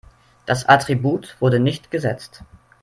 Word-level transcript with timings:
Das 0.47 0.67
Attribut 0.67 1.37
wurde 1.39 1.59
nicht 1.59 1.91
gesetzt. 1.91 2.41